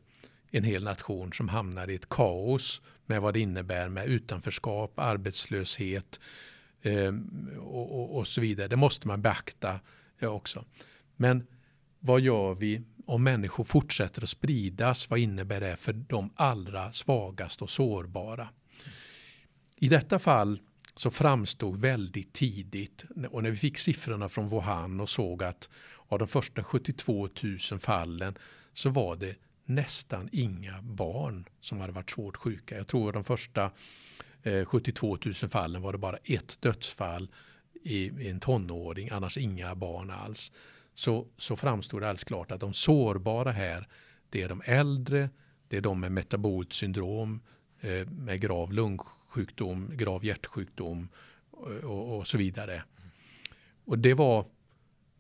en 0.51 0.63
hel 0.63 0.83
nation 0.83 1.33
som 1.33 1.49
hamnar 1.49 1.89
i 1.89 1.95
ett 1.95 2.09
kaos 2.09 2.81
med 3.05 3.21
vad 3.21 3.33
det 3.33 3.39
innebär 3.39 3.89
med 3.89 4.07
utanförskap, 4.07 4.99
arbetslöshet 4.99 6.19
eh, 6.19 6.25
Ehm, 6.81 7.49
och, 7.59 7.99
och, 7.99 8.17
och, 8.17 8.27
så 8.27 8.41
vidare. 8.41 8.67
Det 8.67 8.75
måste 8.75 9.07
man 9.07 9.21
beakta 9.21 9.79
eh, 10.19 10.29
också. 10.29 10.65
Men 11.15 11.47
vad 11.99 12.21
gör 12.21 12.55
vi 12.55 12.81
om 13.05 13.23
människor 13.23 13.63
fortsätter 13.63 14.23
att 14.23 14.29
spridas? 14.29 15.09
Vad 15.09 15.19
innebär 15.19 15.59
det 15.59 15.75
för 15.75 15.93
de 15.93 16.29
allra 16.35 16.91
svagaste 16.91 17.63
och 17.63 17.69
sårbara? 17.69 18.49
I 19.75 19.87
detta 19.87 20.19
fall 20.19 20.59
så 20.95 21.11
framstod 21.11 21.79
väldigt 21.79 22.33
tidigt 22.33 23.05
och 23.29 23.43
när 23.43 23.51
vi 23.51 23.57
fick 23.57 23.77
siffrorna 23.77 24.29
från 24.29 24.49
Wuhan 24.49 24.99
och 24.99 25.09
såg 25.09 25.43
att 25.43 25.69
av 26.07 26.19
de 26.19 26.27
första 26.27 26.63
72 26.63 27.29
000 27.71 27.79
fallen 27.79 28.37
så 28.73 28.89
var 28.89 29.15
det 29.15 29.35
nästan 29.65 30.29
inga 30.31 30.81
barn 30.81 31.45
som 31.61 31.79
hade 31.79 31.93
varit 31.93 32.09
svårt 32.09 32.37
sjuka. 32.37 32.77
Jag 32.77 32.87
tror 32.87 33.13
de 33.13 33.23
första 33.23 33.71
eh, 34.43 34.65
72 34.65 35.17
000 35.25 35.33
fallen 35.33 35.81
var 35.81 35.91
det 35.91 35.97
bara 35.97 36.17
ett 36.17 36.57
dödsfall 36.61 37.29
i, 37.83 37.97
i 37.97 38.29
en 38.29 38.39
tonåring, 38.39 39.09
annars 39.09 39.37
inga 39.37 39.75
barn 39.75 40.09
alls. 40.09 40.51
Så, 40.93 41.27
så 41.37 41.55
framstod 41.55 42.01
det 42.01 42.07
alldeles 42.07 42.23
klart 42.23 42.51
att 42.51 42.59
de 42.59 42.73
sårbara 42.73 43.51
här, 43.51 43.87
det 44.29 44.41
är 44.41 44.49
de 44.49 44.61
äldre, 44.65 45.29
det 45.67 45.77
är 45.77 45.81
de 45.81 45.99
med 45.99 46.11
metabolt 46.11 46.73
syndrom, 46.73 47.41
eh, 47.81 48.07
med 48.07 48.41
grav 48.41 48.73
lungsjukdom, 48.73 49.91
grav 49.97 50.25
hjärtsjukdom 50.25 51.09
och, 51.51 51.67
och, 51.67 52.17
och, 52.17 52.27
så 52.27 52.37
vidare. 52.37 52.83
Och 53.85 53.99
det 53.99 54.13
var 54.13 54.45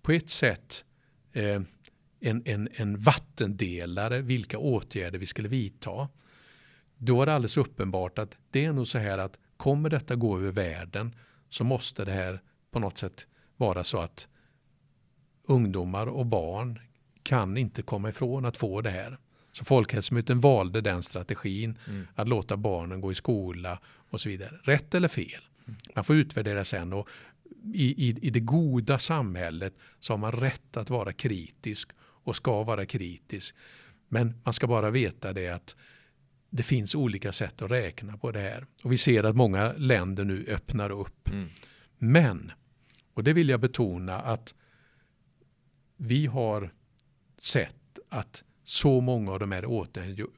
på 0.01 0.11
ett 0.11 0.29
sätt 0.29 0.85
eh, 1.33 1.61
en, 2.19 2.41
en, 2.45 2.69
en 2.73 2.97
vattendelare 2.97 4.21
vilka 4.21 4.57
åtgärder 4.57 5.19
vi 5.19 5.25
skulle 5.25 5.47
vidta. 5.47 6.09
Då 7.03 7.21
är 7.21 7.25
det 7.25 7.33
alldeles 7.33 7.57
uppenbart 7.57 8.19
att 8.19 8.37
det 8.51 8.65
är 8.65 8.73
nog 8.73 8.87
så 8.87 8.97
här 8.97 9.17
att 9.17 9.39
kommer 9.57 9.89
detta 9.89 10.15
gå 10.15 10.37
över 10.37 10.51
världen 10.51 11.15
så 11.49 11.63
måste 11.63 12.05
det 12.05 12.11
här 12.11 12.41
på 12.71 12.79
något 12.79 12.97
sätt 12.97 13.27
vara 13.57 13.83
så 13.83 13.97
att 13.97 14.27
ungdomar 15.43 16.07
och 16.07 16.25
barn 16.25 16.79
kan 17.23 17.57
inte 17.57 17.81
komma 17.81 18.09
ifrån 18.09 18.45
att 18.45 18.57
få 18.57 18.81
det 18.81 18.89
här. 18.89 19.17
Så 19.51 19.65
Folkhälsomyndigheten 19.65 20.39
valde 20.39 20.81
den 20.81 21.03
strategin 21.03 21.77
mm. 21.87 22.07
att 22.15 22.27
låta 22.27 22.57
barnen 22.57 23.01
gå 23.01 23.11
i 23.11 23.15
skola 23.15 23.79
och 23.85 24.21
så 24.21 24.29
vidare. 24.29 24.59
Rätt 24.63 24.95
eller 24.95 25.07
fel? 25.07 25.41
Mm. 25.65 25.79
Man 25.95 26.03
får 26.03 26.15
utvärdera 26.15 26.65
sen 26.65 26.93
och 26.93 27.09
i, 27.73 28.07
i, 28.07 28.17
i 28.21 28.29
det 28.29 28.39
goda 28.39 28.99
samhället 28.99 29.73
så 29.99 30.13
har 30.13 30.17
man 30.17 30.31
rätt 30.31 30.77
att 30.77 30.89
vara 30.89 31.13
kritisk 31.13 31.91
och 31.99 32.35
ska 32.35 32.63
vara 32.63 32.85
kritisk. 32.85 33.55
Men 34.07 34.41
man 34.43 34.53
ska 34.53 34.67
bara 34.67 34.89
veta 34.89 35.33
det 35.33 35.47
att 35.47 35.75
det 36.53 36.63
finns 36.63 36.95
olika 36.95 37.31
sätt 37.31 37.61
att 37.61 37.71
räkna 37.71 38.17
på 38.17 38.31
det 38.31 38.39
här. 38.39 38.65
Och 38.83 38.91
vi 38.91 38.97
ser 38.97 39.23
att 39.23 39.35
många 39.35 39.73
länder 39.73 40.23
nu 40.23 40.45
öppnar 40.47 40.89
upp. 40.89 41.29
Mm. 41.29 41.49
Men, 41.97 42.51
och 43.13 43.23
det 43.23 43.33
vill 43.33 43.49
jag 43.49 43.59
betona 43.59 44.19
att 44.19 44.53
vi 45.97 46.25
har 46.25 46.73
sett 47.37 47.99
att 48.09 48.43
så 48.63 49.01
många 49.01 49.31
av 49.31 49.39
de 49.39 49.51
här 49.51 49.65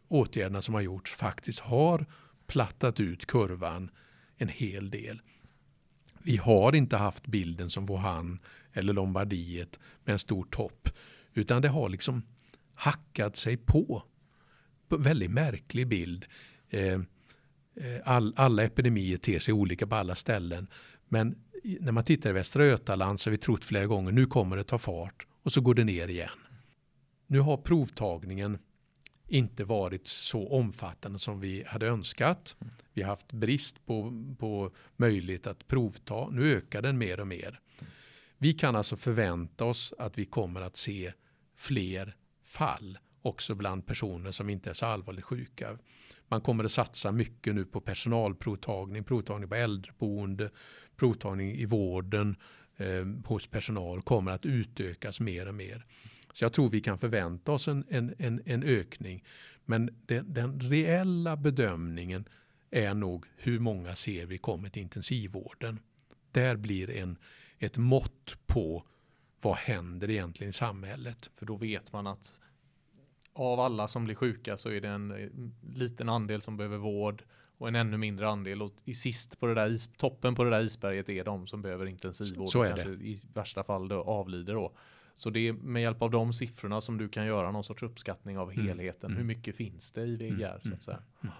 åtgärderna 0.08 0.62
som 0.62 0.74
har 0.74 0.82
gjorts 0.82 1.13
faktiskt 1.13 1.60
har 1.60 2.05
plattat 2.48 3.00
ut 3.00 3.25
kurvan 3.25 3.91
en 4.38 4.48
hel 4.48 4.89
del. 4.89 5.22
Vi 6.24 6.38
har 6.38 6.75
inte 6.75 6.98
haft 6.98 7.27
bilden 7.27 7.70
som 7.70 7.86
Wuhan 7.86 8.39
eller 8.74 8.93
Lombardiet 8.93 9.79
med 10.03 10.13
en 10.13 10.20
stor 10.20 10.43
topp. 10.43 10.89
Utan 11.34 11.62
det 11.62 11.67
har 11.67 11.89
liksom 11.89 12.24
hackat 12.75 13.36
sig 13.36 13.58
på. 13.58 14.03
Väldigt 14.97 15.31
märklig 15.31 15.88
bild. 15.88 16.25
Eh, 16.69 16.93
eh, 16.93 17.00
all, 18.03 18.33
alla 18.35 18.63
epidemier 18.63 19.17
ter 19.17 19.39
sig 19.39 19.53
olika 19.53 19.88
på 19.88 19.95
alla 19.95 20.15
ställen. 20.15 20.67
Men 21.07 21.35
när 21.79 21.91
man 21.91 22.03
tittar 22.03 22.29
i 22.29 22.33
Västra 22.33 22.65
Götaland 22.65 23.19
så 23.19 23.29
har 23.29 23.31
vi 23.31 23.38
trott 23.38 23.65
flera 23.65 23.85
gånger 23.85 24.12
nu 24.12 24.25
kommer 24.25 24.57
det 24.57 24.63
ta 24.63 24.77
fart 24.77 25.27
och 25.43 25.53
så 25.53 25.62
går 25.62 25.73
det 25.73 25.83
ner 25.83 26.07
igen. 26.07 26.39
Nu 27.27 27.39
har 27.39 27.57
provtagningen 27.57 28.57
inte 29.27 29.63
varit 29.63 30.07
så 30.07 30.47
omfattande 30.47 31.19
som 31.19 31.39
vi 31.39 31.63
hade 31.67 31.88
önskat. 31.88 32.55
Vi 32.93 33.01
har 33.01 33.09
haft 33.09 33.31
brist 33.31 33.85
på, 33.85 34.23
på 34.39 34.71
möjlighet 34.95 35.47
att 35.47 35.67
provta. 35.67 36.29
Nu 36.29 36.55
ökar 36.55 36.81
den 36.81 36.97
mer 36.97 37.19
och 37.19 37.27
mer. 37.27 37.59
Vi 38.38 38.53
kan 38.53 38.75
alltså 38.75 38.97
förvänta 38.97 39.65
oss 39.65 39.93
att 40.00 40.17
vi 40.17 40.25
kommer 40.25 40.62
att 40.62 40.77
se 40.77 41.13
fler 41.55 42.15
fall 42.43 42.97
också 43.23 43.55
bland 43.55 43.85
personer 43.85 44.31
som 44.31 44.49
inte 44.49 44.69
är 44.69 44.73
så 44.73 44.85
allvarligt 44.85 45.25
sjuka. 45.25 45.77
Man 46.27 46.41
kommer 46.41 46.63
att 46.63 46.71
satsa 46.71 47.11
mycket 47.11 47.55
nu 47.55 47.65
på 47.65 47.81
personalprovtagning, 47.81 49.03
provtagning 49.03 49.49
på 49.49 49.55
äldreboende, 49.55 50.49
provtagning 50.95 51.55
i 51.55 51.65
vården 51.65 52.35
eh, 52.77 53.05
hos 53.25 53.47
personal 53.47 54.01
kommer 54.01 54.31
att 54.31 54.45
utökas 54.45 55.19
mer 55.19 55.47
och 55.47 55.55
mer. 55.55 55.85
Så 56.33 56.45
jag 56.45 56.53
tror 56.53 56.69
vi 56.69 56.81
kan 56.81 56.97
förvänta 56.97 57.51
oss 57.51 57.67
en, 57.67 57.85
en, 57.89 58.15
en, 58.17 58.41
en 58.45 58.63
ökning. 58.63 59.23
Men 59.65 59.89
den, 60.05 60.33
den 60.33 60.59
reella 60.59 61.37
bedömningen 61.37 62.25
är 62.71 62.93
nog 62.93 63.25
hur 63.37 63.59
många 63.59 63.95
ser 63.95 64.25
vi 64.25 64.37
kommer 64.37 64.69
till 64.69 64.81
intensivvården. 64.81 65.79
Där 66.31 66.55
blir 66.55 66.89
en, 66.89 67.17
ett 67.59 67.77
mått 67.77 68.37
på 68.45 68.83
vad 69.41 69.55
händer 69.55 70.09
egentligen 70.09 70.49
i 70.49 70.53
samhället. 70.53 71.29
För 71.35 71.45
då 71.45 71.55
vet 71.55 71.93
man 71.93 72.07
att 72.07 72.33
av 73.33 73.59
alla 73.59 73.87
som 73.87 74.05
blir 74.05 74.15
sjuka 74.15 74.57
så 74.57 74.69
är 74.69 74.81
det 74.81 74.87
en 74.87 75.11
eh, 75.11 75.29
liten 75.73 76.09
andel 76.09 76.41
som 76.41 76.57
behöver 76.57 76.77
vård 76.77 77.23
och 77.57 77.67
en 77.67 77.75
ännu 77.75 77.97
mindre 77.97 78.29
andel 78.29 78.61
och 78.61 78.71
i 78.85 78.93
sist 78.93 79.39
på 79.39 79.45
det 79.45 79.53
där 79.53 79.69
is, 79.69 79.89
toppen 79.97 80.35
på 80.35 80.43
det 80.43 80.49
där 80.49 80.61
isberget 80.61 81.09
är 81.09 81.23
de 81.23 81.47
som 81.47 81.61
behöver 81.61 81.85
intensivvård 81.85 82.49
så 82.49 82.59
och 82.59 82.67
kanske 82.67 82.89
det. 82.89 83.05
i 83.05 83.19
värsta 83.33 83.63
fall 83.63 83.87
då 83.87 84.01
avlider 84.03 84.53
då. 84.53 84.73
Så 85.15 85.29
det 85.29 85.47
är 85.47 85.53
med 85.53 85.81
hjälp 85.81 86.01
av 86.01 86.11
de 86.11 86.33
siffrorna 86.33 86.81
som 86.81 86.97
du 86.97 87.09
kan 87.09 87.25
göra 87.25 87.51
någon 87.51 87.63
sorts 87.63 87.83
uppskattning 87.83 88.37
av 88.37 88.51
mm. 88.51 88.67
helheten. 88.67 89.11
Mm. 89.11 89.17
Hur 89.17 89.25
mycket 89.25 89.55
finns 89.55 89.91
det 89.91 90.01
i 90.01 90.15
VGR 90.15 90.45
mm. 90.45 90.59
så 90.63 90.73
att 90.73 90.83
säga? 90.83 90.99
Mm. 91.21 91.33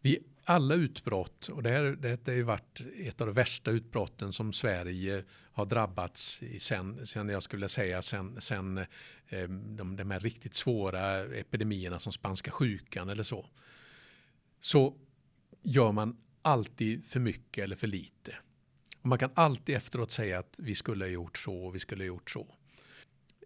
Vi 0.00 0.18
alla 0.44 0.74
utbrott, 0.74 1.48
och 1.48 1.62
det, 1.62 1.70
här, 1.70 1.82
det 1.82 2.26
har 2.26 2.32
ju 2.32 2.42
varit 2.42 2.80
ett 2.96 3.20
av 3.20 3.26
de 3.26 3.32
värsta 3.32 3.70
utbrotten 3.70 4.32
som 4.32 4.52
Sverige 4.52 5.24
har 5.52 5.66
drabbats 5.66 6.42
i 6.42 6.60
sen, 6.60 7.06
sen 7.06 7.28
jag 7.28 7.42
skulle 7.42 7.68
säga 7.68 8.02
sen, 8.02 8.40
sen 8.40 8.78
eh, 9.28 9.48
de, 9.48 9.96
de 9.96 10.10
här 10.10 10.20
riktigt 10.20 10.54
svåra 10.54 11.20
epidemierna 11.24 11.98
som 11.98 12.12
spanska 12.12 12.50
sjukan 12.50 13.08
eller 13.08 13.22
så. 13.22 13.46
Så 14.60 14.94
gör 15.62 15.92
man 15.92 16.16
alltid 16.42 17.04
för 17.04 17.20
mycket 17.20 17.64
eller 17.64 17.76
för 17.76 17.86
lite. 17.86 18.34
Och 19.00 19.06
man 19.06 19.18
kan 19.18 19.30
alltid 19.34 19.76
efteråt 19.76 20.10
säga 20.10 20.38
att 20.38 20.54
vi 20.58 20.74
skulle 20.74 21.04
ha 21.04 21.10
gjort 21.10 21.38
så 21.38 21.54
och 21.54 21.74
vi 21.74 21.80
skulle 21.80 22.02
ha 22.02 22.06
gjort 22.06 22.30
så. 22.30 22.54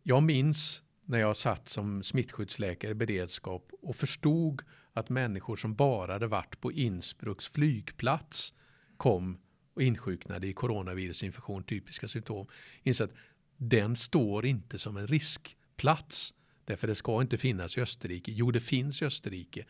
Jag 0.03 0.23
minns 0.23 0.83
när 1.05 1.19
jag 1.19 1.37
satt 1.37 1.69
som 1.69 2.03
smittskyddsläkare 2.03 2.91
i 2.91 2.95
beredskap 2.95 3.71
och 3.83 3.97
förstod 3.97 4.63
att 4.93 5.09
människor 5.09 5.57
som 5.57 5.75
bara 5.75 6.13
hade 6.13 6.27
varit 6.27 6.61
på 6.61 6.73
Innsbrucks 6.73 7.49
flygplats 7.49 8.55
kom 8.97 9.39
och 9.75 9.83
insjuknade 9.83 10.47
i 10.47 10.53
coronavirusinfektion, 10.53 11.65
typiska 11.65 12.09
symptom, 12.09 12.47
inser 12.83 13.05
att 13.05 13.15
den 13.57 13.97
står 13.97 14.47
inte 14.47 14.79
som 14.79 14.97
en 14.97 15.07
riskplats. 15.07 16.35
Därför 16.65 16.87
det 16.87 16.95
ska 16.95 17.23
inte 17.23 17.39
finnas 17.39 17.79
i 17.79 17.81
Österrike. 17.81 18.33
Jo, 18.33 18.51
det 18.51 18.61
finns 18.61 19.03
i 19.03 19.05
Österrike. 19.05 19.65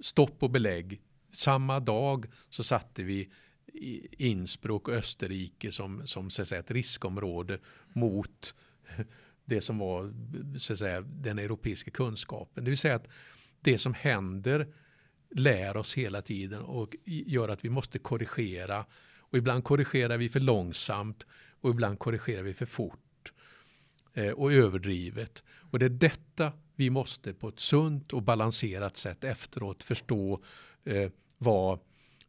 Stopp 0.00 0.42
och 0.42 0.50
belägg. 0.50 1.00
Samma 1.32 1.80
dag 1.80 2.26
så 2.50 2.62
satte 2.62 3.02
vi 3.02 3.30
Innsbruck 4.18 4.88
och 4.88 4.94
Österrike 4.94 5.72
som, 5.72 6.06
som 6.06 6.30
så 6.30 6.42
att 6.42 6.48
säga, 6.48 6.60
ett 6.60 6.70
riskområde 6.70 7.58
mot 7.92 8.54
det 9.46 9.60
som 9.60 9.78
var 9.78 10.14
så 10.58 10.72
att 10.72 10.78
säga, 10.78 11.00
den 11.00 11.38
europeiska 11.38 11.90
kunskapen. 11.90 12.64
Det 12.64 12.70
vill 12.70 12.78
säga 12.78 12.94
att 12.94 13.08
det 13.60 13.78
som 13.78 13.94
händer 13.94 14.66
lär 15.30 15.76
oss 15.76 15.94
hela 15.94 16.22
tiden 16.22 16.62
och 16.62 16.96
gör 17.04 17.48
att 17.48 17.64
vi 17.64 17.70
måste 17.70 17.98
korrigera. 17.98 18.86
Och 19.18 19.38
ibland 19.38 19.64
korrigerar 19.64 20.18
vi 20.18 20.28
för 20.28 20.40
långsamt 20.40 21.26
och 21.60 21.70
ibland 21.70 21.98
korrigerar 21.98 22.42
vi 22.42 22.54
för 22.54 22.66
fort 22.66 23.32
eh, 24.14 24.30
och 24.30 24.52
överdrivet. 24.52 25.44
Och 25.70 25.78
det 25.78 25.84
är 25.84 25.90
detta 25.90 26.52
vi 26.74 26.90
måste 26.90 27.34
på 27.34 27.48
ett 27.48 27.60
sunt 27.60 28.12
och 28.12 28.22
balanserat 28.22 28.96
sätt 28.96 29.24
efteråt 29.24 29.82
förstå 29.82 30.42
eh, 30.84 31.10
vad, 31.38 31.78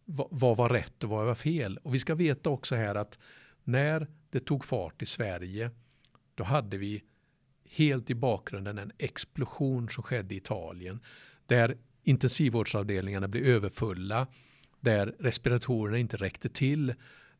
vad, 0.06 0.28
vad 0.32 0.58
var 0.58 0.70
rätt 0.70 1.04
och 1.04 1.10
vad 1.10 1.26
var 1.26 1.36
fel. 1.36 1.78
Och 1.84 1.94
vi 1.94 2.00
ska 2.00 2.16
veta 2.16 2.50
också 2.50 2.76
här 2.76 2.96
att 2.96 3.20
när 3.64 4.08
det 4.30 4.40
tog 4.40 4.66
fart 4.66 5.02
i 5.02 5.06
Sverige 5.06 5.72
då 6.38 6.44
hade 6.44 6.78
vi 6.78 7.04
helt 7.70 8.10
i 8.10 8.16
bakgrunden 8.16 8.78
en 8.78 8.92
explosion 8.98 9.90
som 9.90 10.04
skedde 10.04 10.36
i 10.36 10.38
Italien 10.38 11.00
där 11.46 11.78
intensivvårdsavdelningarna 12.04 13.28
blev 13.28 13.46
överfulla, 13.46 14.28
där 14.80 15.16
respiratorerna 15.20 15.98
inte 15.98 16.18
räckte 16.18 16.50
till, 16.50 16.94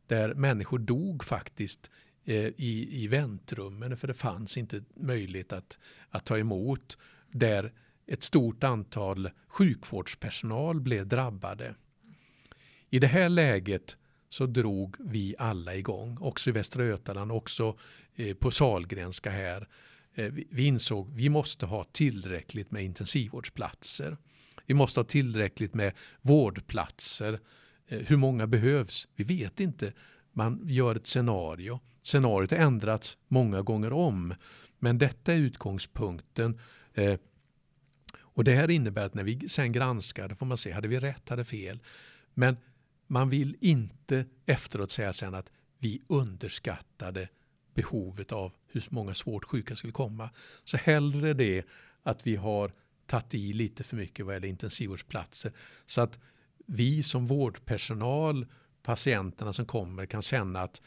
där 0.06 0.34
människor 0.34 0.78
dog 0.78 1.24
faktiskt 1.24 1.90
eh, 2.24 2.46
i, 2.46 2.88
i 3.02 3.08
väntrummen 3.08 3.96
för 3.96 4.08
det 4.08 4.14
fanns 4.14 4.56
inte 4.56 4.82
möjlighet 4.94 5.52
att, 5.52 5.78
att 6.10 6.24
ta 6.24 6.38
emot, 6.38 6.98
där 7.30 7.72
ett 8.06 8.22
stort 8.22 8.64
antal 8.64 9.30
sjukvårdspersonal 9.48 10.80
blev 10.80 11.06
drabbade. 11.06 11.74
I 12.90 12.98
det 12.98 13.06
här 13.06 13.28
läget 13.28 13.96
så 14.28 14.46
drog 14.46 14.96
vi 14.98 15.34
alla 15.38 15.76
igång, 15.76 16.18
också 16.20 16.50
i 16.50 16.52
Västra 16.52 16.84
Götaland, 16.84 17.32
också 17.32 17.78
Eh, 18.18 18.34
på 18.34 18.50
Salgrenska 18.50 19.30
här. 19.30 19.68
Eh, 20.14 20.32
vi 20.50 20.64
insåg 20.66 21.08
att 21.08 21.14
vi 21.14 21.28
måste 21.28 21.66
ha 21.66 21.84
tillräckligt 21.84 22.70
med 22.70 22.84
intensivvårdsplatser. 22.84 24.16
Vi 24.66 24.74
måste 24.74 25.00
ha 25.00 25.04
tillräckligt 25.04 25.74
med 25.74 25.92
vårdplatser. 26.20 27.40
Eh, 27.88 27.98
hur 27.98 28.16
många 28.16 28.46
behövs? 28.46 29.08
Vi 29.16 29.24
vet 29.24 29.60
inte. 29.60 29.92
Man 30.32 30.60
gör 30.64 30.94
ett 30.94 31.06
scenario. 31.06 31.80
Scenariot 32.02 32.50
har 32.50 32.58
ändrats 32.58 33.16
många 33.28 33.62
gånger 33.62 33.92
om. 33.92 34.34
Men 34.78 34.98
detta 34.98 35.32
är 35.32 35.36
utgångspunkten. 35.36 36.60
Och 38.16 38.44
det 38.44 38.54
här 38.54 38.70
innebär 38.70 39.06
att 39.06 39.14
när 39.14 39.24
vi 39.24 39.48
sen 39.48 39.72
granskar, 39.72 40.28
då 40.28 40.34
får 40.34 40.46
man 40.46 40.56
se, 40.56 40.72
hade 40.72 40.88
vi 40.88 40.98
rätt, 40.98 41.28
hade 41.28 41.44
fel. 41.44 41.82
Men 42.34 42.56
man 43.06 43.30
vill 43.30 43.56
inte 43.60 44.24
efteråt 44.46 44.90
säga 44.90 45.12
sen 45.12 45.34
att 45.34 45.50
vi 45.78 46.02
underskattade 46.06 47.28
behovet 47.74 48.32
av 48.32 48.52
hur 48.66 48.86
många 48.90 49.14
svårt 49.14 49.44
sjuka 49.44 49.76
skulle 49.76 49.92
komma. 49.92 50.30
Så 50.64 50.76
hellre 50.76 51.34
det 51.34 51.66
att 52.02 52.26
vi 52.26 52.36
har 52.36 52.72
tagit 53.06 53.34
i 53.34 53.52
lite 53.52 53.84
för 53.84 53.96
mycket 53.96 54.26
vad 54.26 54.34
gäller 54.34 54.48
intensivvårdsplatser. 54.48 55.52
Så 55.86 56.00
att 56.00 56.18
vi 56.66 57.02
som 57.02 57.26
vårdpersonal, 57.26 58.46
patienterna 58.82 59.52
som 59.52 59.66
kommer 59.66 60.06
kan 60.06 60.22
känna 60.22 60.60
att 60.60 60.82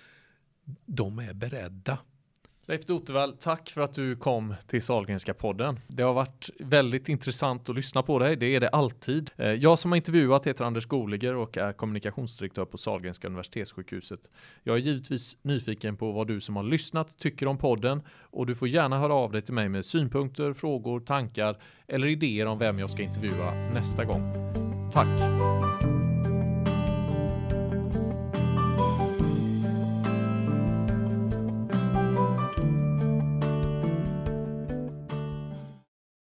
de 0.86 1.20
är 1.20 1.34
beredda 1.34 1.98
Leif 2.72 2.86
Dotevall, 2.86 3.34
tack 3.34 3.70
för 3.70 3.82
att 3.82 3.94
du 3.94 4.16
kom 4.16 4.56
till 4.68 4.82
Salgrenska 4.82 5.34
podden. 5.34 5.80
Det 5.88 6.04
har 6.04 6.14
varit 6.14 6.50
väldigt 6.60 7.10
intressant 7.10 7.70
att 7.70 7.76
lyssna 7.76 8.04
på 8.04 8.20
dig, 8.20 8.36
det 8.36 8.56
är 8.56 8.60
det 8.60 8.70
alltid. 8.70 9.32
Eh, 9.38 9.52
jag 9.52 9.80
som 9.80 9.92
har 9.92 9.96
intervjuat 9.96 10.48
heter 10.48 10.66
Anders 10.66 10.86
Goliger 10.86 11.36
och 11.36 11.58
är 11.58 11.74
kommunikationsdirektör 11.74 12.66
på 12.66 12.78
Salgrenska 12.78 13.28
universitetssjukhuset. 13.28 14.20
Jag 14.64 14.76
är 14.76 14.80
givetvis 14.80 15.38
nyfiken 15.42 15.98
på 15.98 16.12
vad 16.12 16.28
du 16.28 16.42
som 16.42 16.56
har 16.56 16.64
lyssnat 16.64 17.18
tycker 17.18 17.48
om 17.48 17.58
podden 17.58 18.02
och 18.22 18.46
du 18.46 18.56
får 18.56 18.68
gärna 18.68 18.98
höra 18.98 19.14
av 19.14 19.32
dig 19.32 19.42
till 19.42 19.54
mig 19.54 19.70
med 19.70 19.86
synpunkter, 19.86 20.54
frågor, 20.54 21.00
tankar 21.00 21.58
eller 21.88 22.08
idéer 22.08 22.46
om 22.46 22.60
vem 22.60 22.80
jag 22.80 22.90
ska 22.90 23.04
intervjua 23.04 23.54
nästa 23.74 24.06
gång. 24.06 24.34
Tack! 24.94 26.11